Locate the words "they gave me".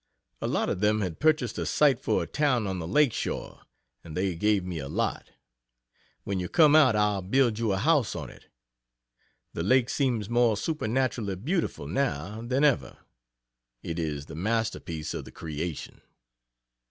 4.17-4.79